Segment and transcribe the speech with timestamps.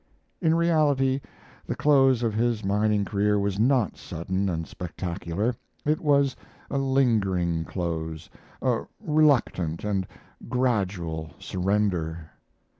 [0.41, 1.21] In reality
[1.67, 6.35] the close of his mining career was not sudden and spectacular; it was
[6.71, 8.27] a lingering close,
[8.63, 10.07] a reluctant and
[10.49, 12.31] gradual surrender.